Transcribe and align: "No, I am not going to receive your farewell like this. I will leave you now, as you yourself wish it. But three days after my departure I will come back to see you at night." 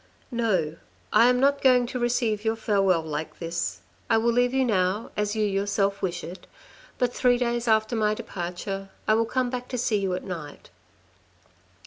"No, 0.31 0.77
I 1.13 1.27
am 1.29 1.39
not 1.39 1.61
going 1.61 1.85
to 1.85 1.99
receive 1.99 2.43
your 2.43 2.55
farewell 2.55 3.03
like 3.03 3.37
this. 3.37 3.81
I 4.09 4.17
will 4.17 4.31
leave 4.31 4.51
you 4.51 4.65
now, 4.65 5.11
as 5.15 5.35
you 5.35 5.45
yourself 5.45 6.01
wish 6.01 6.23
it. 6.23 6.47
But 6.97 7.13
three 7.13 7.37
days 7.37 7.67
after 7.67 7.95
my 7.95 8.15
departure 8.15 8.89
I 9.07 9.13
will 9.13 9.27
come 9.27 9.51
back 9.51 9.67
to 9.67 9.77
see 9.77 9.97
you 9.99 10.15
at 10.15 10.23
night." 10.23 10.71